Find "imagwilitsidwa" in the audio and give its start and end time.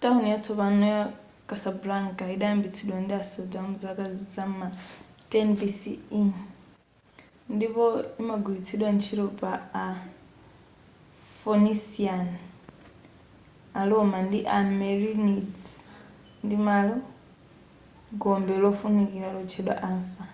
8.22-8.88